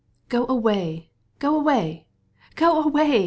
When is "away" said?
0.47-1.11, 1.55-2.07, 2.81-3.19